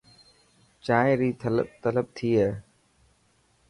[0.85, 1.29] چائين ري
[1.83, 2.49] طلب ٿي هي.